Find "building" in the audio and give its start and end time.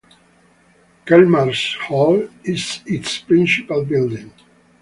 3.85-4.33